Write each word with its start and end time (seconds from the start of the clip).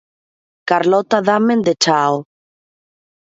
Carlota 0.69 1.19
Dahmen 1.27 1.61
de 1.67 1.73
Chao. 1.83 2.25